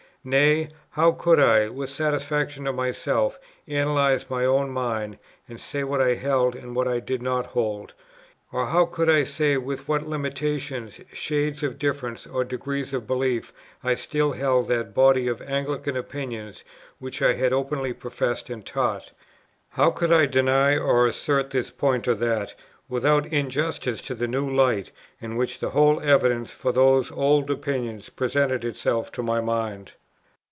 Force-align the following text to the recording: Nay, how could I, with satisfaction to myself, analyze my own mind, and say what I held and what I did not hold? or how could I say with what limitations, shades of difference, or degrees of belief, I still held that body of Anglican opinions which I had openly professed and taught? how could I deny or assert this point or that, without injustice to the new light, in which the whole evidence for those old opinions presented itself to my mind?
Nay, 0.23 0.69
how 0.91 1.13
could 1.13 1.39
I, 1.39 1.67
with 1.69 1.89
satisfaction 1.89 2.65
to 2.65 2.71
myself, 2.73 3.39
analyze 3.67 4.29
my 4.29 4.45
own 4.45 4.69
mind, 4.69 5.17
and 5.49 5.59
say 5.59 5.83
what 5.83 5.99
I 5.99 6.13
held 6.13 6.53
and 6.55 6.75
what 6.75 6.87
I 6.87 6.99
did 6.99 7.23
not 7.23 7.47
hold? 7.47 7.93
or 8.51 8.67
how 8.67 8.85
could 8.85 9.09
I 9.09 9.23
say 9.23 9.57
with 9.57 9.87
what 9.87 10.05
limitations, 10.05 11.01
shades 11.11 11.63
of 11.63 11.79
difference, 11.79 12.27
or 12.27 12.43
degrees 12.43 12.93
of 12.93 13.07
belief, 13.07 13.51
I 13.83 13.95
still 13.95 14.33
held 14.33 14.67
that 14.67 14.93
body 14.93 15.27
of 15.27 15.41
Anglican 15.41 15.97
opinions 15.97 16.63
which 16.99 17.19
I 17.23 17.33
had 17.33 17.51
openly 17.51 17.91
professed 17.91 18.47
and 18.51 18.63
taught? 18.63 19.11
how 19.69 19.89
could 19.89 20.11
I 20.11 20.27
deny 20.27 20.77
or 20.77 21.07
assert 21.07 21.49
this 21.49 21.71
point 21.71 22.07
or 22.07 22.13
that, 22.13 22.53
without 22.87 23.25
injustice 23.33 24.03
to 24.03 24.13
the 24.13 24.27
new 24.27 24.47
light, 24.47 24.91
in 25.19 25.35
which 25.35 25.57
the 25.57 25.71
whole 25.71 25.99
evidence 25.99 26.51
for 26.51 26.71
those 26.71 27.09
old 27.09 27.49
opinions 27.49 28.09
presented 28.09 28.63
itself 28.63 29.11
to 29.13 29.23
my 29.23 29.41
mind? 29.41 29.93